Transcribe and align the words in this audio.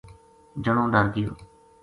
جنو 0.63 0.83
ڈر 0.93 1.05
گیو۔ 1.13 1.31